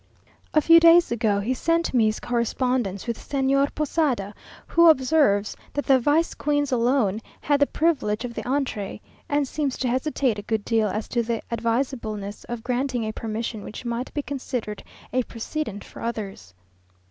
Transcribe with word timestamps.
A 0.55 0.61
few 0.61 0.79
days 0.79 1.11
ago 1.11 1.39
he 1.41 1.53
sent 1.53 1.93
me 1.93 2.05
his 2.07 2.19
correspondence 2.19 3.05
with 3.05 3.19
Señor 3.19 3.69
Posada, 3.75 4.33
who 4.65 4.89
observes 4.89 5.55
that 5.73 5.85
the 5.85 5.99
vice 5.99 6.33
queens 6.33 6.71
alone 6.71 7.21
had 7.39 7.59
the 7.59 7.67
privilege 7.67 8.25
of 8.25 8.33
the 8.33 8.43
entree, 8.43 8.99
and 9.29 9.47
seems 9.47 9.77
to 9.77 9.87
hesitate 9.87 10.39
a 10.39 10.49
good 10.49 10.65
deal 10.65 10.87
as 10.87 11.07
to 11.09 11.21
the 11.21 11.39
advisableness 11.51 12.45
of 12.45 12.63
granting 12.63 13.03
a 13.03 13.13
permission 13.13 13.61
which 13.63 13.85
might 13.85 14.11
be 14.15 14.23
considered 14.23 14.83
a 15.13 15.21
precedent 15.21 15.83
for 15.83 16.01
others. 16.01 16.55